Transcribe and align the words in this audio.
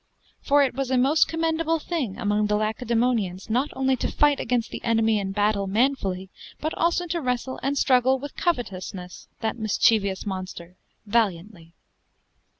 For 0.41 0.63
yt 0.63 0.73
was 0.73 0.89
a 0.89 0.97
most 0.97 1.27
commendable 1.27 1.77
thing 1.77 2.17
among 2.17 2.47
the 2.47 2.55
Lacedaemonians 2.55 3.51
not 3.51 3.69
only 3.73 3.95
to 3.97 4.07
fighte 4.07 4.39
against 4.39 4.71
the 4.71 4.81
enemie 4.83 5.19
in 5.19 5.31
battell 5.31 5.67
manfully; 5.69 6.31
but 6.59 6.73
also 6.75 7.05
to 7.05 7.21
wrestle 7.21 7.59
and 7.61 7.77
struggle 7.77 8.17
with 8.17 8.35
covetousness 8.35 9.27
(that 9.41 9.57
misschievous 9.59 10.25
monster) 10.25 10.75
valliauntly. 11.07 11.73